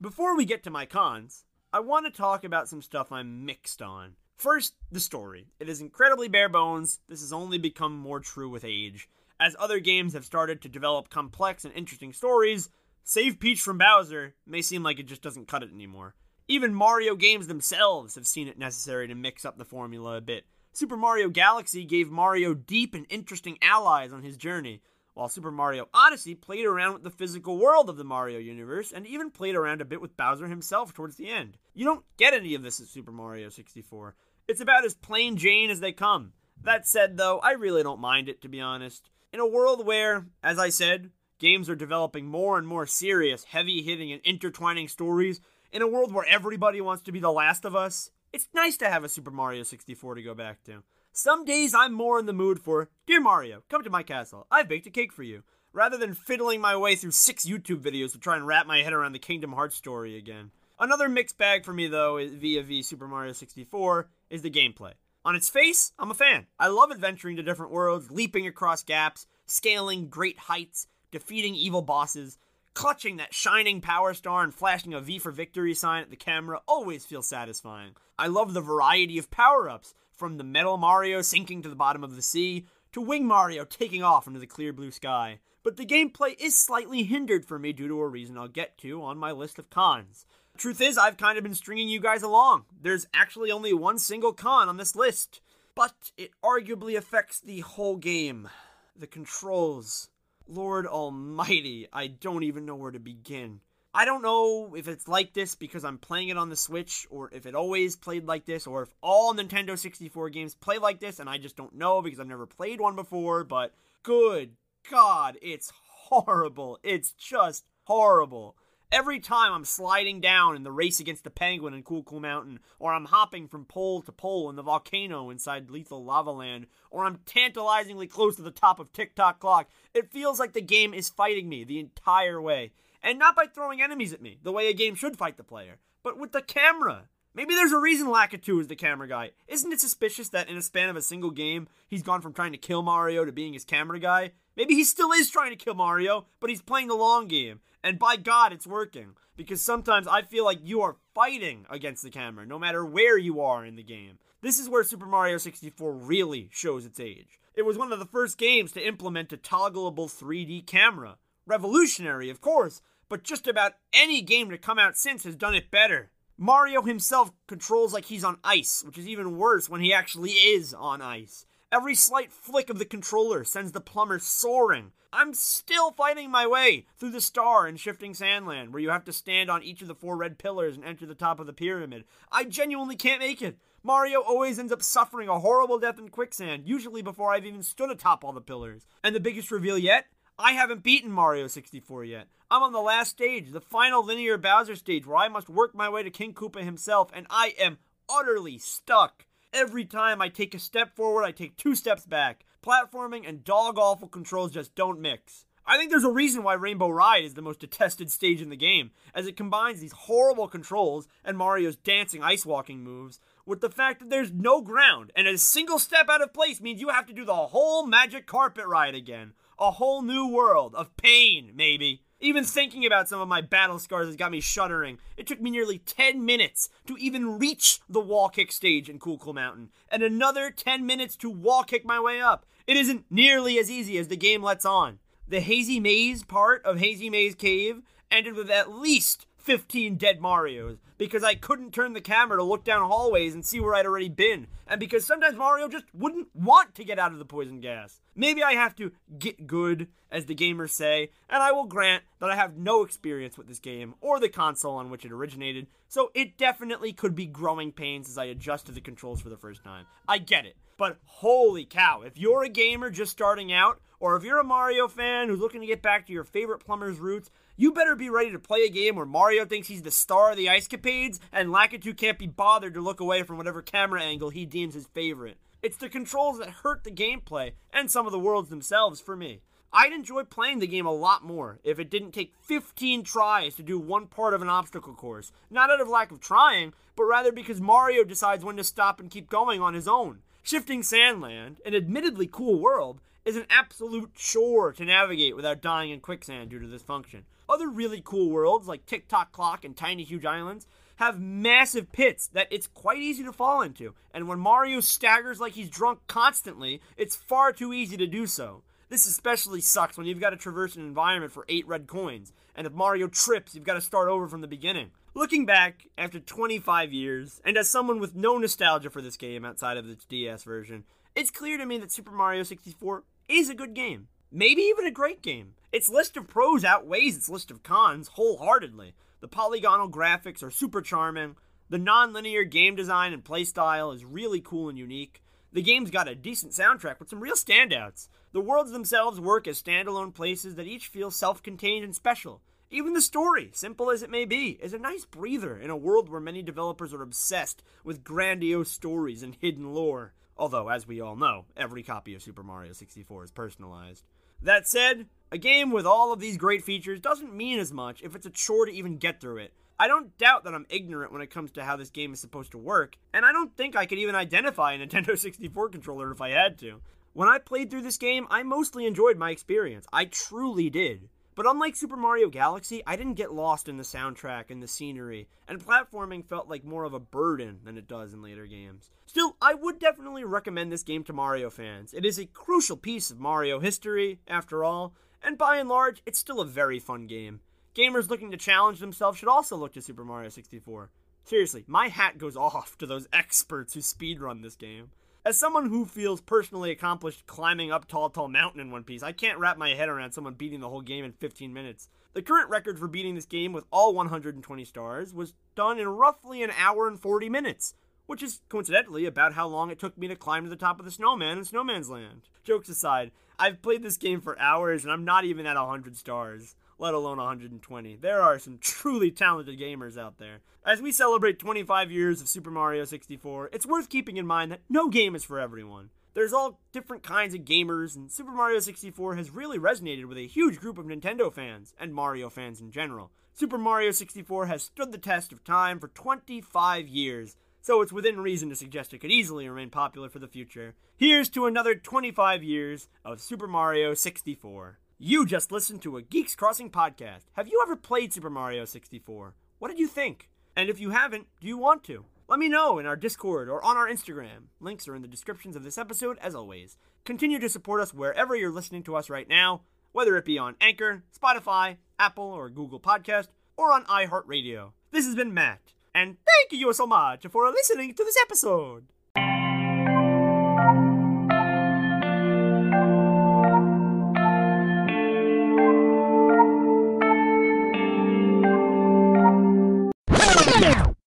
Before 0.00 0.36
we 0.36 0.44
get 0.44 0.62
to 0.64 0.70
my 0.70 0.86
cons, 0.86 1.44
I 1.72 1.80
want 1.80 2.06
to 2.06 2.12
talk 2.12 2.44
about 2.44 2.68
some 2.68 2.82
stuff 2.82 3.12
I'm 3.12 3.44
mixed 3.44 3.82
on. 3.82 4.14
First, 4.36 4.74
the 4.92 5.00
story. 5.00 5.48
It 5.58 5.68
is 5.68 5.80
incredibly 5.80 6.28
bare 6.28 6.48
bones. 6.48 7.00
This 7.08 7.20
has 7.20 7.32
only 7.32 7.58
become 7.58 7.98
more 7.98 8.20
true 8.20 8.48
with 8.48 8.64
age. 8.64 9.08
As 9.40 9.56
other 9.58 9.80
games 9.80 10.14
have 10.14 10.24
started 10.24 10.62
to 10.62 10.68
develop 10.68 11.10
complex 11.10 11.64
and 11.64 11.74
interesting 11.74 12.12
stories, 12.12 12.70
Save 13.04 13.40
Peach 13.40 13.60
from 13.60 13.78
Bowser 13.78 14.34
may 14.46 14.62
seem 14.62 14.82
like 14.82 14.98
it 14.98 15.06
just 15.06 15.22
doesn't 15.22 15.48
cut 15.48 15.62
it 15.62 15.72
anymore. 15.72 16.14
Even 16.50 16.72
Mario 16.72 17.14
games 17.14 17.46
themselves 17.46 18.14
have 18.14 18.26
seen 18.26 18.48
it 18.48 18.58
necessary 18.58 19.06
to 19.06 19.14
mix 19.14 19.44
up 19.44 19.58
the 19.58 19.66
formula 19.66 20.16
a 20.16 20.22
bit. 20.22 20.46
Super 20.72 20.96
Mario 20.96 21.28
Galaxy 21.28 21.84
gave 21.84 22.10
Mario 22.10 22.54
deep 22.54 22.94
and 22.94 23.04
interesting 23.10 23.58
allies 23.60 24.14
on 24.14 24.22
his 24.22 24.38
journey, 24.38 24.80
while 25.12 25.28
Super 25.28 25.50
Mario 25.50 25.90
Odyssey 25.92 26.34
played 26.34 26.64
around 26.64 26.94
with 26.94 27.02
the 27.02 27.10
physical 27.10 27.58
world 27.58 27.90
of 27.90 27.98
the 27.98 28.04
Mario 28.04 28.38
universe 28.38 28.92
and 28.92 29.06
even 29.06 29.30
played 29.30 29.56
around 29.56 29.82
a 29.82 29.84
bit 29.84 30.00
with 30.00 30.16
Bowser 30.16 30.48
himself 30.48 30.94
towards 30.94 31.16
the 31.16 31.28
end. 31.28 31.58
You 31.74 31.84
don't 31.84 32.04
get 32.16 32.32
any 32.32 32.54
of 32.54 32.62
this 32.62 32.80
in 32.80 32.86
Super 32.86 33.12
Mario 33.12 33.50
64. 33.50 34.14
It's 34.48 34.62
about 34.62 34.86
as 34.86 34.94
plain 34.94 35.36
Jane 35.36 35.68
as 35.68 35.80
they 35.80 35.92
come. 35.92 36.32
That 36.62 36.88
said, 36.88 37.18
though, 37.18 37.40
I 37.40 37.52
really 37.52 37.82
don't 37.82 38.00
mind 38.00 38.30
it, 38.30 38.40
to 38.40 38.48
be 38.48 38.60
honest. 38.60 39.10
In 39.34 39.40
a 39.40 39.46
world 39.46 39.84
where, 39.84 40.24
as 40.42 40.58
I 40.58 40.70
said, 40.70 41.10
games 41.38 41.68
are 41.68 41.76
developing 41.76 42.26
more 42.26 42.56
and 42.56 42.66
more 42.66 42.86
serious, 42.86 43.44
heavy 43.44 43.82
hitting, 43.82 44.10
and 44.12 44.22
intertwining 44.24 44.88
stories, 44.88 45.42
in 45.72 45.82
a 45.82 45.86
world 45.88 46.12
where 46.12 46.26
everybody 46.28 46.80
wants 46.80 47.02
to 47.04 47.12
be 47.12 47.20
the 47.20 47.30
last 47.30 47.64
of 47.64 47.76
us, 47.76 48.10
it's 48.32 48.48
nice 48.54 48.76
to 48.78 48.88
have 48.88 49.04
a 49.04 49.08
Super 49.08 49.30
Mario 49.30 49.62
64 49.62 50.16
to 50.16 50.22
go 50.22 50.34
back 50.34 50.62
to. 50.64 50.82
Some 51.12 51.44
days 51.44 51.74
I'm 51.74 51.92
more 51.92 52.18
in 52.18 52.26
the 52.26 52.32
mood 52.32 52.60
for, 52.60 52.90
Dear 53.06 53.20
Mario, 53.20 53.62
come 53.68 53.82
to 53.82 53.90
my 53.90 54.02
castle. 54.02 54.46
I've 54.50 54.68
baked 54.68 54.86
a 54.86 54.90
cake 54.90 55.12
for 55.12 55.22
you. 55.22 55.42
Rather 55.72 55.98
than 55.98 56.14
fiddling 56.14 56.60
my 56.60 56.76
way 56.76 56.96
through 56.96 57.10
six 57.10 57.46
YouTube 57.46 57.82
videos 57.82 58.12
to 58.12 58.18
try 58.18 58.36
and 58.36 58.46
wrap 58.46 58.66
my 58.66 58.82
head 58.82 58.92
around 58.92 59.12
the 59.12 59.18
Kingdom 59.18 59.52
Hearts 59.52 59.76
story 59.76 60.16
again. 60.16 60.50
Another 60.78 61.08
mixed 61.08 61.36
bag 61.36 61.64
for 61.64 61.72
me, 61.72 61.88
though, 61.88 62.16
via 62.16 62.62
v 62.62 62.82
Super 62.82 63.06
Mario 63.06 63.32
64, 63.32 64.08
is 64.30 64.42
the 64.42 64.50
gameplay. 64.50 64.92
On 65.24 65.34
its 65.34 65.48
face, 65.48 65.92
I'm 65.98 66.10
a 66.10 66.14
fan. 66.14 66.46
I 66.58 66.68
love 66.68 66.90
adventuring 66.90 67.36
to 67.36 67.42
different 67.42 67.72
worlds, 67.72 68.10
leaping 68.10 68.46
across 68.46 68.82
gaps, 68.82 69.26
scaling 69.46 70.08
great 70.08 70.38
heights, 70.38 70.86
defeating 71.10 71.54
evil 71.54 71.82
bosses, 71.82 72.38
clutching 72.78 73.16
that 73.16 73.34
shining 73.34 73.80
power 73.80 74.14
star 74.14 74.44
and 74.44 74.54
flashing 74.54 74.94
a 74.94 75.00
V 75.00 75.18
for 75.18 75.32
victory 75.32 75.74
sign 75.74 76.00
at 76.00 76.10
the 76.10 76.16
camera 76.16 76.60
always 76.68 77.04
feels 77.04 77.26
satisfying. 77.26 77.90
I 78.16 78.28
love 78.28 78.54
the 78.54 78.60
variety 78.60 79.18
of 79.18 79.32
power 79.32 79.68
ups, 79.68 79.94
from 80.12 80.36
the 80.36 80.44
Metal 80.44 80.76
Mario 80.76 81.20
sinking 81.20 81.62
to 81.62 81.68
the 81.68 81.74
bottom 81.74 82.04
of 82.04 82.14
the 82.14 82.22
sea, 82.22 82.66
to 82.92 83.00
Wing 83.00 83.26
Mario 83.26 83.64
taking 83.64 84.04
off 84.04 84.28
into 84.28 84.38
the 84.38 84.46
clear 84.46 84.72
blue 84.72 84.92
sky. 84.92 85.40
But 85.64 85.76
the 85.76 85.84
gameplay 85.84 86.36
is 86.38 86.54
slightly 86.54 87.02
hindered 87.02 87.44
for 87.44 87.58
me 87.58 87.72
due 87.72 87.88
to 87.88 88.00
a 88.00 88.06
reason 88.06 88.38
I'll 88.38 88.46
get 88.46 88.78
to 88.78 89.02
on 89.02 89.18
my 89.18 89.32
list 89.32 89.58
of 89.58 89.70
cons. 89.70 90.24
Truth 90.56 90.80
is, 90.80 90.96
I've 90.96 91.16
kind 91.16 91.36
of 91.36 91.42
been 91.42 91.54
stringing 91.54 91.88
you 91.88 91.98
guys 91.98 92.22
along. 92.22 92.66
There's 92.80 93.08
actually 93.12 93.50
only 93.50 93.72
one 93.72 93.98
single 93.98 94.32
con 94.32 94.68
on 94.68 94.76
this 94.76 94.94
list, 94.94 95.40
but 95.74 96.12
it 96.16 96.30
arguably 96.44 96.96
affects 96.96 97.40
the 97.40 97.58
whole 97.58 97.96
game. 97.96 98.48
The 98.96 99.08
controls. 99.08 100.10
Lord 100.48 100.86
Almighty, 100.86 101.88
I 101.92 102.06
don't 102.06 102.42
even 102.42 102.64
know 102.64 102.74
where 102.74 102.90
to 102.90 102.98
begin. 102.98 103.60
I 103.92 104.04
don't 104.04 104.22
know 104.22 104.74
if 104.74 104.88
it's 104.88 105.06
like 105.06 105.32
this 105.34 105.54
because 105.54 105.84
I'm 105.84 105.98
playing 105.98 106.28
it 106.28 106.38
on 106.38 106.48
the 106.48 106.56
Switch, 106.56 107.06
or 107.10 107.30
if 107.32 107.46
it 107.46 107.54
always 107.54 107.96
played 107.96 108.26
like 108.26 108.46
this, 108.46 108.66
or 108.66 108.82
if 108.82 108.94
all 109.02 109.34
Nintendo 109.34 109.78
64 109.78 110.30
games 110.30 110.54
play 110.54 110.78
like 110.78 111.00
this, 111.00 111.18
and 111.18 111.28
I 111.28 111.38
just 111.38 111.56
don't 111.56 111.74
know 111.74 112.00
because 112.00 112.18
I've 112.18 112.26
never 112.26 112.46
played 112.46 112.80
one 112.80 112.96
before, 112.96 113.44
but 113.44 113.74
good 114.02 114.56
God, 114.90 115.36
it's 115.42 115.72
horrible. 116.08 116.78
It's 116.82 117.12
just 117.12 117.66
horrible. 117.84 118.56
Every 118.90 119.20
time 119.20 119.52
I'm 119.52 119.66
sliding 119.66 120.22
down 120.22 120.56
in 120.56 120.62
the 120.62 120.72
race 120.72 120.98
against 120.98 121.22
the 121.22 121.28
penguin 121.28 121.74
in 121.74 121.82
Cool 121.82 122.02
Cool 122.04 122.20
Mountain, 122.20 122.60
or 122.78 122.94
I'm 122.94 123.04
hopping 123.04 123.46
from 123.46 123.66
pole 123.66 124.00
to 124.00 124.12
pole 124.12 124.48
in 124.48 124.56
the 124.56 124.62
volcano 124.62 125.28
inside 125.28 125.70
Lethal 125.70 126.02
Lava 126.02 126.30
Land, 126.30 126.68
or 126.90 127.04
I'm 127.04 127.18
tantalizingly 127.26 128.06
close 128.06 128.36
to 128.36 128.42
the 128.42 128.50
top 128.50 128.80
of 128.80 128.90
Tick 128.90 129.14
Tock 129.14 129.40
Clock, 129.40 129.68
it 129.92 130.10
feels 130.10 130.38
like 130.38 130.54
the 130.54 130.62
game 130.62 130.94
is 130.94 131.10
fighting 131.10 131.50
me 131.50 131.64
the 131.64 131.78
entire 131.78 132.40
way. 132.40 132.72
And 133.02 133.18
not 133.18 133.36
by 133.36 133.44
throwing 133.44 133.82
enemies 133.82 134.14
at 134.14 134.22
me, 134.22 134.38
the 134.42 134.52
way 134.52 134.68
a 134.68 134.72
game 134.72 134.94
should 134.94 135.18
fight 135.18 135.36
the 135.36 135.44
player, 135.44 135.80
but 136.02 136.18
with 136.18 136.32
the 136.32 136.40
camera. 136.40 137.10
Maybe 137.38 137.54
there's 137.54 137.70
a 137.70 137.78
reason 137.78 138.08
Lakitu 138.08 138.60
is 138.60 138.66
the 138.66 138.74
camera 138.74 139.06
guy. 139.06 139.30
Isn't 139.46 139.72
it 139.72 139.78
suspicious 139.78 140.28
that 140.30 140.48
in 140.48 140.56
a 140.56 140.60
span 140.60 140.88
of 140.88 140.96
a 140.96 141.00
single 141.00 141.30
game, 141.30 141.68
he's 141.86 142.02
gone 142.02 142.20
from 142.20 142.32
trying 142.32 142.50
to 142.50 142.58
kill 142.58 142.82
Mario 142.82 143.24
to 143.24 143.30
being 143.30 143.52
his 143.52 143.64
camera 143.64 144.00
guy? 144.00 144.32
Maybe 144.56 144.74
he 144.74 144.82
still 144.82 145.12
is 145.12 145.30
trying 145.30 145.50
to 145.50 145.64
kill 145.64 145.74
Mario, 145.74 146.26
but 146.40 146.50
he's 146.50 146.60
playing 146.60 146.88
the 146.88 146.96
long 146.96 147.28
game. 147.28 147.60
And 147.80 147.96
by 147.96 148.16
God, 148.16 148.52
it's 148.52 148.66
working. 148.66 149.14
Because 149.36 149.60
sometimes 149.60 150.08
I 150.08 150.22
feel 150.22 150.44
like 150.44 150.58
you 150.64 150.80
are 150.80 150.96
fighting 151.14 151.64
against 151.70 152.02
the 152.02 152.10
camera, 152.10 152.44
no 152.44 152.58
matter 152.58 152.84
where 152.84 153.16
you 153.16 153.40
are 153.40 153.64
in 153.64 153.76
the 153.76 153.84
game. 153.84 154.18
This 154.42 154.58
is 154.58 154.68
where 154.68 154.82
Super 154.82 155.06
Mario 155.06 155.38
64 155.38 155.92
really 155.92 156.48
shows 156.50 156.84
its 156.84 156.98
age. 156.98 157.38
It 157.54 157.62
was 157.62 157.78
one 157.78 157.92
of 157.92 158.00
the 158.00 158.04
first 158.04 158.36
games 158.36 158.72
to 158.72 158.84
implement 158.84 159.32
a 159.32 159.36
toggleable 159.36 160.10
3D 160.10 160.66
camera. 160.66 161.18
Revolutionary, 161.46 162.30
of 162.30 162.40
course, 162.40 162.82
but 163.08 163.22
just 163.22 163.46
about 163.46 163.74
any 163.92 164.22
game 164.22 164.50
to 164.50 164.58
come 164.58 164.80
out 164.80 164.96
since 164.96 165.22
has 165.22 165.36
done 165.36 165.54
it 165.54 165.70
better. 165.70 166.10
Mario 166.40 166.82
himself 166.82 167.32
controls 167.48 167.92
like 167.92 168.04
he's 168.04 168.22
on 168.22 168.38
ice, 168.44 168.84
which 168.86 168.96
is 168.96 169.08
even 169.08 169.36
worse 169.36 169.68
when 169.68 169.80
he 169.80 169.92
actually 169.92 170.30
is 170.30 170.72
on 170.72 171.02
ice. 171.02 171.44
Every 171.72 171.96
slight 171.96 172.32
flick 172.32 172.70
of 172.70 172.78
the 172.78 172.84
controller 172.84 173.42
sends 173.42 173.72
the 173.72 173.80
plumber 173.80 174.20
soaring. 174.20 174.92
I'm 175.12 175.34
still 175.34 175.90
fighting 175.90 176.30
my 176.30 176.46
way 176.46 176.86
through 176.96 177.10
the 177.10 177.20
star 177.20 177.66
in 177.66 177.76
Shifting 177.76 178.12
Sandland, 178.12 178.70
where 178.70 178.80
you 178.80 178.90
have 178.90 179.04
to 179.06 179.12
stand 179.12 179.50
on 179.50 179.64
each 179.64 179.82
of 179.82 179.88
the 179.88 179.96
four 179.96 180.16
red 180.16 180.38
pillars 180.38 180.76
and 180.76 180.84
enter 180.84 181.06
the 181.06 181.16
top 181.16 181.40
of 181.40 181.46
the 181.46 181.52
pyramid. 181.52 182.04
I 182.30 182.44
genuinely 182.44 182.94
can't 182.94 183.20
make 183.20 183.42
it. 183.42 183.58
Mario 183.82 184.20
always 184.20 184.60
ends 184.60 184.72
up 184.72 184.82
suffering 184.82 185.28
a 185.28 185.40
horrible 185.40 185.78
death 185.80 185.98
in 185.98 186.08
quicksand, 186.08 186.68
usually 186.68 187.02
before 187.02 187.32
I've 187.32 187.46
even 187.46 187.64
stood 187.64 187.90
atop 187.90 188.22
all 188.22 188.32
the 188.32 188.40
pillars. 188.40 188.86
And 189.02 189.12
the 189.12 189.20
biggest 189.20 189.50
reveal 189.50 189.76
yet? 189.76 190.06
I 190.40 190.52
haven't 190.52 190.84
beaten 190.84 191.10
Mario 191.10 191.48
64 191.48 192.04
yet. 192.04 192.28
I'm 192.48 192.62
on 192.62 192.72
the 192.72 192.78
last 192.78 193.10
stage, 193.10 193.50
the 193.50 193.60
final 193.60 194.04
linear 194.04 194.38
Bowser 194.38 194.76
stage, 194.76 195.04
where 195.04 195.16
I 195.16 195.26
must 195.26 195.48
work 195.48 195.74
my 195.74 195.88
way 195.88 196.04
to 196.04 196.10
King 196.10 196.32
Koopa 196.32 196.62
himself, 196.62 197.10
and 197.12 197.26
I 197.28 197.54
am 197.58 197.78
utterly 198.08 198.56
stuck. 198.56 199.26
Every 199.52 199.84
time 199.84 200.22
I 200.22 200.28
take 200.28 200.54
a 200.54 200.60
step 200.60 200.94
forward, 200.94 201.24
I 201.24 201.32
take 201.32 201.56
two 201.56 201.74
steps 201.74 202.06
back. 202.06 202.44
Platforming 202.62 203.28
and 203.28 203.42
dog 203.42 203.78
awful 203.78 204.06
controls 204.06 204.52
just 204.52 204.76
don't 204.76 205.00
mix. 205.00 205.44
I 205.66 205.76
think 205.76 205.90
there's 205.90 206.04
a 206.04 206.10
reason 206.10 206.44
why 206.44 206.54
Rainbow 206.54 206.88
Ride 206.88 207.24
is 207.24 207.34
the 207.34 207.42
most 207.42 207.60
detested 207.60 208.10
stage 208.10 208.40
in 208.40 208.48
the 208.48 208.56
game, 208.56 208.92
as 209.14 209.26
it 209.26 209.36
combines 209.36 209.80
these 209.80 209.92
horrible 209.92 210.46
controls 210.46 211.08
and 211.24 211.36
Mario's 211.36 211.76
dancing 211.76 212.22
ice 212.22 212.46
walking 212.46 212.82
moves 212.84 213.18
with 213.44 213.60
the 213.60 213.70
fact 213.70 213.98
that 214.00 214.08
there's 214.08 214.32
no 214.32 214.62
ground, 214.62 215.10
and 215.16 215.26
a 215.26 215.36
single 215.36 215.78
step 215.78 216.08
out 216.08 216.22
of 216.22 216.32
place 216.32 216.60
means 216.60 216.80
you 216.80 216.90
have 216.90 217.06
to 217.06 217.12
do 217.12 217.24
the 217.24 217.34
whole 217.34 217.86
magic 217.86 218.26
carpet 218.26 218.66
ride 218.66 218.94
again. 218.94 219.32
A 219.60 219.72
whole 219.72 220.02
new 220.02 220.28
world 220.28 220.74
of 220.76 220.96
pain, 220.96 221.52
maybe. 221.54 222.02
Even 222.20 222.44
thinking 222.44 222.86
about 222.86 223.08
some 223.08 223.20
of 223.20 223.28
my 223.28 223.40
battle 223.40 223.78
scars 223.78 224.06
has 224.06 224.16
got 224.16 224.32
me 224.32 224.40
shuddering. 224.40 224.98
It 225.16 225.26
took 225.26 225.40
me 225.40 225.50
nearly 225.50 225.78
10 225.78 226.24
minutes 226.24 226.68
to 226.86 226.96
even 226.96 227.38
reach 227.38 227.80
the 227.88 228.00
wall 228.00 228.28
kick 228.28 228.50
stage 228.50 228.88
in 228.88 228.98
Cool 228.98 229.18
Cool 229.18 229.34
Mountain, 229.34 229.70
and 229.90 230.02
another 230.02 230.50
10 230.50 230.84
minutes 230.84 231.16
to 231.16 231.30
wall 231.30 231.62
kick 231.62 231.84
my 231.84 232.00
way 232.00 232.20
up. 232.20 232.44
It 232.66 232.76
isn't 232.76 233.06
nearly 233.10 233.58
as 233.58 233.70
easy 233.70 233.98
as 233.98 234.08
the 234.08 234.16
game 234.16 234.42
lets 234.42 234.64
on. 234.64 234.98
The 235.26 235.40
Hazy 235.40 235.78
Maze 235.78 236.24
part 236.24 236.64
of 236.64 236.78
Hazy 236.78 237.08
Maze 237.10 237.34
Cave 237.34 237.82
ended 238.10 238.34
with 238.34 238.50
at 238.50 238.72
least 238.72 239.26
15 239.48 239.96
dead 239.96 240.20
Marios 240.20 240.76
because 240.98 241.24
I 241.24 241.34
couldn't 241.34 241.72
turn 241.72 241.94
the 241.94 242.02
camera 242.02 242.36
to 242.36 242.42
look 242.42 242.64
down 242.64 242.86
hallways 242.86 243.32
and 243.32 243.42
see 243.42 243.60
where 243.60 243.74
I'd 243.74 243.86
already 243.86 244.10
been, 244.10 244.46
and 244.66 244.78
because 244.78 245.06
sometimes 245.06 245.38
Mario 245.38 245.68
just 245.68 245.86
wouldn't 245.94 246.28
want 246.34 246.74
to 246.74 246.84
get 246.84 246.98
out 246.98 247.12
of 247.12 247.18
the 247.18 247.24
poison 247.24 247.60
gas. 247.60 248.02
Maybe 248.14 248.42
I 248.42 248.52
have 248.52 248.76
to 248.76 248.92
get 249.18 249.46
good, 249.46 249.88
as 250.12 250.26
the 250.26 250.34
gamers 250.34 250.72
say, 250.72 251.12
and 251.30 251.42
I 251.42 251.52
will 251.52 251.64
grant 251.64 252.04
that 252.20 252.28
I 252.28 252.36
have 252.36 252.58
no 252.58 252.82
experience 252.82 253.38
with 253.38 253.48
this 253.48 253.58
game 253.58 253.94
or 254.02 254.20
the 254.20 254.28
console 254.28 254.76
on 254.76 254.90
which 254.90 255.06
it 255.06 255.12
originated, 255.12 255.66
so 255.88 256.10
it 256.12 256.36
definitely 256.36 256.92
could 256.92 257.14
be 257.14 257.24
growing 257.24 257.72
pains 257.72 258.06
as 258.10 258.18
I 258.18 258.26
adjust 258.26 258.66
to 258.66 258.72
the 258.72 258.82
controls 258.82 259.22
for 259.22 259.30
the 259.30 259.38
first 259.38 259.64
time. 259.64 259.86
I 260.06 260.18
get 260.18 260.44
it. 260.44 260.56
But 260.76 260.98
holy 261.06 261.64
cow, 261.64 262.02
if 262.02 262.18
you're 262.18 262.44
a 262.44 262.50
gamer 262.50 262.90
just 262.90 263.12
starting 263.12 263.50
out, 263.50 263.80
or 264.00 264.16
if 264.16 264.22
you're 264.22 264.40
a 264.40 264.44
Mario 264.44 264.88
fan 264.88 265.28
who's 265.28 265.40
looking 265.40 265.60
to 265.60 265.66
get 265.66 265.82
back 265.82 266.06
to 266.06 266.12
your 266.12 266.24
favorite 266.24 266.64
plumber's 266.64 266.98
roots, 266.98 267.30
you 267.56 267.72
better 267.72 267.96
be 267.96 268.10
ready 268.10 268.30
to 268.30 268.38
play 268.38 268.60
a 268.60 268.70
game 268.70 268.96
where 268.96 269.06
Mario 269.06 269.44
thinks 269.44 269.68
he's 269.68 269.82
the 269.82 269.90
star 269.90 270.30
of 270.30 270.36
the 270.36 270.48
ice 270.48 270.68
capades 270.68 271.18
and 271.32 271.48
Lakitu 271.48 271.96
can't 271.96 272.18
be 272.18 272.26
bothered 272.26 272.74
to 272.74 272.80
look 272.80 273.00
away 273.00 273.22
from 273.22 273.36
whatever 273.36 273.62
camera 273.62 274.02
angle 274.02 274.30
he 274.30 274.46
deems 274.46 274.74
his 274.74 274.86
favorite. 274.86 275.38
It's 275.60 275.76
the 275.76 275.88
controls 275.88 276.38
that 276.38 276.50
hurt 276.62 276.84
the 276.84 276.90
gameplay 276.90 277.52
and 277.72 277.90
some 277.90 278.06
of 278.06 278.12
the 278.12 278.18
worlds 278.18 278.48
themselves 278.48 279.00
for 279.00 279.16
me. 279.16 279.40
I'd 279.72 279.92
enjoy 279.92 280.22
playing 280.22 280.60
the 280.60 280.66
game 280.66 280.86
a 280.86 280.92
lot 280.92 281.24
more 281.24 281.58
if 281.62 281.78
it 281.78 281.90
didn't 281.90 282.12
take 282.12 282.32
15 282.40 283.02
tries 283.02 283.54
to 283.56 283.62
do 283.62 283.78
one 283.78 284.06
part 284.06 284.32
of 284.32 284.40
an 284.40 284.48
obstacle 284.48 284.94
course. 284.94 285.30
Not 285.50 285.70
out 285.70 285.80
of 285.80 285.88
lack 285.88 286.10
of 286.10 286.20
trying, 286.20 286.72
but 286.96 287.04
rather 287.04 287.32
because 287.32 287.60
Mario 287.60 288.04
decides 288.04 288.44
when 288.44 288.56
to 288.56 288.64
stop 288.64 288.98
and 288.98 289.10
keep 289.10 289.28
going 289.28 289.60
on 289.60 289.74
his 289.74 289.86
own. 289.86 290.20
Shifting 290.42 290.80
Sandland, 290.80 291.56
an 291.66 291.74
admittedly 291.74 292.26
cool 292.26 292.58
world, 292.60 293.00
is 293.28 293.36
an 293.36 293.44
absolute 293.50 294.14
chore 294.14 294.72
to 294.72 294.86
navigate 294.86 295.36
without 295.36 295.60
dying 295.60 295.90
in 295.90 296.00
quicksand 296.00 296.48
due 296.48 296.58
to 296.58 296.66
this 296.66 296.80
function. 296.80 297.26
Other 297.46 297.68
really 297.68 298.00
cool 298.02 298.30
worlds 298.30 298.66
like 298.66 298.86
Tick 298.86 299.06
Tock 299.06 299.32
Clock 299.32 299.66
and 299.66 299.76
Tiny 299.76 300.02
Huge 300.02 300.24
Islands 300.24 300.66
have 300.96 301.20
massive 301.20 301.92
pits 301.92 302.26
that 302.28 302.48
it's 302.50 302.66
quite 302.66 303.02
easy 303.02 303.22
to 303.22 303.32
fall 303.32 303.60
into, 303.60 303.92
and 304.14 304.28
when 304.28 304.40
Mario 304.40 304.80
staggers 304.80 305.40
like 305.40 305.52
he's 305.52 305.68
drunk 305.68 305.98
constantly, 306.06 306.80
it's 306.96 307.16
far 307.16 307.52
too 307.52 307.74
easy 307.74 307.98
to 307.98 308.06
do 308.06 308.26
so. 308.26 308.62
This 308.88 309.04
especially 309.04 309.60
sucks 309.60 309.98
when 309.98 310.06
you've 310.06 310.20
got 310.20 310.30
to 310.30 310.36
traverse 310.36 310.74
an 310.74 310.82
environment 310.82 311.30
for 311.30 311.44
8 311.50 311.68
red 311.68 311.86
coins, 311.86 312.32
and 312.56 312.66
if 312.66 312.72
Mario 312.72 313.08
trips, 313.08 313.54
you've 313.54 313.64
got 313.64 313.74
to 313.74 313.82
start 313.82 314.08
over 314.08 314.26
from 314.26 314.40
the 314.40 314.48
beginning. 314.48 314.90
Looking 315.12 315.44
back, 315.44 315.86
after 315.98 316.18
25 316.18 316.94
years, 316.94 317.42
and 317.44 317.58
as 317.58 317.68
someone 317.68 318.00
with 318.00 318.16
no 318.16 318.38
nostalgia 318.38 318.88
for 318.88 319.02
this 319.02 319.18
game 319.18 319.44
outside 319.44 319.76
of 319.76 319.86
its 319.86 320.06
DS 320.06 320.44
version, 320.44 320.84
it's 321.14 321.30
clear 321.30 321.58
to 321.58 321.66
me 321.66 321.78
that 321.78 321.92
Super 321.92 322.12
Mario 322.12 322.42
64 322.42 323.02
is 323.28 323.50
a 323.50 323.54
good 323.54 323.74
game. 323.74 324.08
Maybe 324.32 324.62
even 324.62 324.86
a 324.86 324.90
great 324.90 325.22
game. 325.22 325.54
Its 325.70 325.88
list 325.88 326.16
of 326.16 326.26
pros 326.26 326.64
outweighs 326.64 327.16
its 327.16 327.28
list 327.28 327.50
of 327.50 327.62
cons 327.62 328.08
wholeheartedly. 328.08 328.94
The 329.20 329.28
polygonal 329.28 329.90
graphics 329.90 330.42
are 330.42 330.50
super 330.50 330.80
charming. 330.80 331.36
The 331.68 331.78
non-linear 331.78 332.44
game 332.44 332.74
design 332.74 333.12
and 333.12 333.22
playstyle 333.22 333.94
is 333.94 334.04
really 334.04 334.40
cool 334.40 334.70
and 334.70 334.78
unique. 334.78 335.22
The 335.52 335.62
game's 335.62 335.90
got 335.90 336.08
a 336.08 336.14
decent 336.14 336.52
soundtrack 336.52 336.98
with 336.98 337.10
some 337.10 337.20
real 337.20 337.34
standouts. 337.34 338.08
The 338.32 338.40
worlds 338.40 338.70
themselves 338.70 339.20
work 339.20 339.46
as 339.46 339.62
standalone 339.62 340.14
places 340.14 340.54
that 340.54 340.66
each 340.66 340.88
feel 340.88 341.10
self-contained 341.10 341.84
and 341.84 341.94
special. 341.94 342.42
Even 342.70 342.92
the 342.92 343.00
story, 343.00 343.50
simple 343.54 343.90
as 343.90 344.02
it 344.02 344.10
may 344.10 344.26
be, 344.26 344.58
is 344.62 344.74
a 344.74 344.78
nice 344.78 345.06
breather 345.06 345.58
in 345.58 345.70
a 345.70 345.76
world 345.76 346.10
where 346.10 346.20
many 346.20 346.42
developers 346.42 346.92
are 346.92 347.02
obsessed 347.02 347.62
with 347.82 348.04
grandiose 348.04 348.70
stories 348.70 349.22
and 349.22 349.36
hidden 349.40 349.72
lore. 349.72 350.12
Although, 350.38 350.68
as 350.68 350.86
we 350.86 351.00
all 351.00 351.16
know, 351.16 351.46
every 351.56 351.82
copy 351.82 352.14
of 352.14 352.22
Super 352.22 352.42
Mario 352.42 352.72
64 352.72 353.24
is 353.24 353.30
personalized. 353.32 354.04
That 354.40 354.68
said, 354.68 355.06
a 355.32 355.38
game 355.38 355.72
with 355.72 355.84
all 355.84 356.12
of 356.12 356.20
these 356.20 356.36
great 356.36 356.62
features 356.62 357.00
doesn't 357.00 357.34
mean 357.34 357.58
as 357.58 357.72
much 357.72 358.02
if 358.02 358.14
it's 358.14 358.26
a 358.26 358.30
chore 358.30 358.66
to 358.66 358.72
even 358.72 358.98
get 358.98 359.20
through 359.20 359.38
it. 359.38 359.52
I 359.80 359.88
don't 359.88 360.16
doubt 360.16 360.44
that 360.44 360.54
I'm 360.54 360.66
ignorant 360.68 361.12
when 361.12 361.22
it 361.22 361.30
comes 361.30 361.50
to 361.52 361.64
how 361.64 361.76
this 361.76 361.90
game 361.90 362.12
is 362.12 362.20
supposed 362.20 362.52
to 362.52 362.58
work, 362.58 362.96
and 363.12 363.24
I 363.24 363.32
don't 363.32 363.56
think 363.56 363.74
I 363.74 363.86
could 363.86 363.98
even 363.98 364.14
identify 364.14 364.72
a 364.72 364.78
Nintendo 364.78 365.18
64 365.18 365.70
controller 365.70 366.12
if 366.12 366.20
I 366.20 366.30
had 366.30 366.58
to. 366.58 366.80
When 367.14 367.28
I 367.28 367.38
played 367.38 367.70
through 367.70 367.82
this 367.82 367.98
game, 367.98 368.26
I 368.30 368.44
mostly 368.44 368.86
enjoyed 368.86 369.18
my 369.18 369.30
experience. 369.30 369.86
I 369.92 370.04
truly 370.04 370.70
did. 370.70 371.08
But 371.38 371.46
unlike 371.46 371.76
Super 371.76 371.96
Mario 371.96 372.28
Galaxy, 372.30 372.82
I 372.84 372.96
didn't 372.96 373.14
get 373.14 373.32
lost 373.32 373.68
in 373.68 373.76
the 373.76 373.84
soundtrack 373.84 374.50
and 374.50 374.60
the 374.60 374.66
scenery, 374.66 375.28
and 375.46 375.64
platforming 375.64 376.26
felt 376.26 376.48
like 376.48 376.64
more 376.64 376.82
of 376.82 376.94
a 376.94 376.98
burden 376.98 377.60
than 377.62 377.78
it 377.78 377.86
does 377.86 378.12
in 378.12 378.22
later 378.22 378.44
games. 378.44 378.90
Still, 379.06 379.36
I 379.40 379.54
would 379.54 379.78
definitely 379.78 380.24
recommend 380.24 380.72
this 380.72 380.82
game 380.82 381.04
to 381.04 381.12
Mario 381.12 381.48
fans. 381.48 381.94
It 381.94 382.04
is 382.04 382.18
a 382.18 382.26
crucial 382.26 382.76
piece 382.76 383.12
of 383.12 383.20
Mario 383.20 383.60
history, 383.60 384.18
after 384.26 384.64
all, 384.64 384.96
and 385.22 385.38
by 385.38 385.58
and 385.58 385.68
large, 385.68 386.02
it's 386.06 386.18
still 386.18 386.40
a 386.40 386.44
very 386.44 386.80
fun 386.80 387.06
game. 387.06 387.38
Gamers 387.72 388.10
looking 388.10 388.32
to 388.32 388.36
challenge 388.36 388.80
themselves 388.80 389.16
should 389.16 389.28
also 389.28 389.56
look 389.56 389.74
to 389.74 389.80
Super 389.80 390.04
Mario 390.04 390.30
64. 390.30 390.90
Seriously, 391.22 391.62
my 391.68 391.86
hat 391.86 392.18
goes 392.18 392.36
off 392.36 392.76
to 392.78 392.86
those 392.86 393.06
experts 393.12 393.74
who 393.74 393.80
speedrun 393.80 394.42
this 394.42 394.56
game. 394.56 394.90
As 395.24 395.38
someone 395.38 395.68
who 395.68 395.84
feels 395.84 396.20
personally 396.20 396.70
accomplished 396.70 397.26
climbing 397.26 397.72
up 397.72 397.86
Tall 397.86 398.08
Tall 398.08 398.28
Mountain 398.28 398.60
in 398.60 398.70
One 398.70 398.84
Piece, 398.84 399.02
I 399.02 399.12
can't 399.12 399.38
wrap 399.38 399.58
my 399.58 399.70
head 399.70 399.88
around 399.88 400.12
someone 400.12 400.34
beating 400.34 400.60
the 400.60 400.68
whole 400.68 400.80
game 400.80 401.04
in 401.04 401.12
15 401.12 401.52
minutes. 401.52 401.88
The 402.14 402.22
current 402.22 402.48
record 402.48 402.78
for 402.78 402.86
beating 402.86 403.14
this 403.14 403.26
game 403.26 403.52
with 403.52 403.64
all 403.70 403.94
120 403.94 404.64
stars 404.64 405.12
was 405.12 405.34
done 405.54 405.78
in 405.78 405.88
roughly 405.88 406.42
an 406.42 406.52
hour 406.56 406.86
and 406.86 406.98
40 406.98 407.28
minutes, 407.28 407.74
which 408.06 408.22
is 408.22 408.40
coincidentally 408.48 409.06
about 409.06 409.34
how 409.34 409.48
long 409.48 409.70
it 409.70 409.78
took 409.78 409.98
me 409.98 410.06
to 410.08 410.16
climb 410.16 410.44
to 410.44 410.50
the 410.50 410.56
top 410.56 410.78
of 410.78 410.84
the 410.84 410.90
snowman 410.90 411.38
in 411.38 411.44
Snowman's 411.44 411.90
Land. 411.90 412.22
Jokes 412.44 412.68
aside, 412.68 413.10
I've 413.38 413.60
played 413.60 413.82
this 413.82 413.96
game 413.96 414.20
for 414.20 414.38
hours 414.38 414.84
and 414.84 414.92
I'm 414.92 415.04
not 415.04 415.24
even 415.24 415.46
at 415.46 415.56
100 415.56 415.96
stars 415.96 416.54
let 416.78 416.94
alone 416.94 417.18
120. 417.18 417.96
There 417.96 418.22
are 418.22 418.38
some 418.38 418.58
truly 418.58 419.10
talented 419.10 419.58
gamers 419.58 419.98
out 419.98 420.18
there. 420.18 420.40
As 420.64 420.80
we 420.80 420.92
celebrate 420.92 421.38
25 421.38 421.90
years 421.90 422.20
of 422.20 422.28
Super 422.28 422.50
Mario 422.50 422.84
64, 422.84 423.50
it's 423.52 423.66
worth 423.66 423.88
keeping 423.88 424.16
in 424.16 424.26
mind 424.26 424.52
that 424.52 424.62
no 424.68 424.88
game 424.88 425.14
is 425.14 425.24
for 425.24 425.40
everyone. 425.40 425.90
There's 426.14 426.32
all 426.32 426.60
different 426.72 427.02
kinds 427.02 427.34
of 427.34 427.42
gamers, 427.42 427.94
and 427.94 428.10
Super 428.10 428.32
Mario 428.32 428.60
64 428.60 429.16
has 429.16 429.30
really 429.30 429.58
resonated 429.58 430.06
with 430.06 430.18
a 430.18 430.26
huge 430.26 430.58
group 430.58 430.78
of 430.78 430.86
Nintendo 430.86 431.32
fans, 431.32 431.74
and 431.78 431.94
Mario 431.94 432.28
fans 432.28 432.60
in 432.60 432.70
general. 432.70 433.10
Super 433.34 433.58
Mario 433.58 433.92
64 433.92 434.46
has 434.46 434.64
stood 434.64 434.90
the 434.90 434.98
test 434.98 435.32
of 435.32 435.44
time 435.44 435.78
for 435.78 435.88
25 435.88 436.88
years, 436.88 437.36
so 437.60 437.80
it's 437.82 437.92
within 437.92 438.20
reason 438.20 438.48
to 438.48 438.56
suggest 438.56 438.92
it 438.92 438.98
could 438.98 439.12
easily 439.12 439.48
remain 439.48 439.70
popular 439.70 440.08
for 440.08 440.18
the 440.18 440.26
future. 440.26 440.74
Here's 440.96 441.28
to 441.30 441.46
another 441.46 441.74
25 441.74 442.42
years 442.42 442.88
of 443.04 443.20
Super 443.20 443.46
Mario 443.46 443.94
64. 443.94 444.78
You 445.00 445.24
just 445.24 445.52
listened 445.52 445.80
to 445.82 445.96
a 445.96 446.02
Geeks 446.02 446.34
Crossing 446.34 446.70
podcast. 446.70 447.26
Have 447.34 447.46
you 447.46 447.60
ever 447.62 447.76
played 447.76 448.12
Super 448.12 448.28
Mario 448.28 448.64
64? 448.64 449.32
What 449.60 449.68
did 449.68 449.78
you 449.78 449.86
think? 449.86 450.28
And 450.56 450.68
if 450.68 450.80
you 450.80 450.90
haven't, 450.90 451.28
do 451.40 451.46
you 451.46 451.56
want 451.56 451.84
to? 451.84 452.06
Let 452.26 452.40
me 452.40 452.48
know 452.48 452.80
in 452.80 452.86
our 452.86 452.96
Discord 452.96 453.48
or 453.48 453.64
on 453.64 453.76
our 453.76 453.88
Instagram. 453.88 454.48
Links 454.58 454.88
are 454.88 454.96
in 454.96 455.02
the 455.02 455.06
descriptions 455.06 455.54
of 455.54 455.62
this 455.62 455.78
episode, 455.78 456.18
as 456.20 456.34
always. 456.34 456.78
Continue 457.04 457.38
to 457.38 457.48
support 457.48 457.80
us 457.80 457.94
wherever 457.94 458.34
you're 458.34 458.50
listening 458.50 458.82
to 458.82 458.96
us 458.96 459.08
right 459.08 459.28
now, 459.28 459.62
whether 459.92 460.16
it 460.16 460.24
be 460.24 460.36
on 460.36 460.56
Anchor, 460.60 461.04
Spotify, 461.16 461.76
Apple, 462.00 462.24
or 462.24 462.50
Google 462.50 462.80
Podcast, 462.80 463.28
or 463.56 463.72
on 463.72 463.84
iHeartRadio. 463.84 464.72
This 464.90 465.06
has 465.06 465.14
been 465.14 465.32
Matt, 465.32 465.74
and 465.94 466.16
thank 466.26 466.60
you 466.60 466.72
so 466.72 466.88
much 466.88 467.24
for 467.30 467.48
listening 467.50 467.94
to 467.94 468.02
this 468.02 468.18
episode. 468.20 468.86